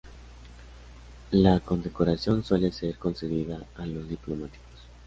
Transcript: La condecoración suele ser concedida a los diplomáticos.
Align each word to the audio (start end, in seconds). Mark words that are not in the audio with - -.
La 1.29 1.59
condecoración 1.59 2.43
suele 2.43 2.71
ser 2.71 2.97
concedida 2.97 3.63
a 3.77 3.85
los 3.85 4.09
diplomáticos. 4.09 4.87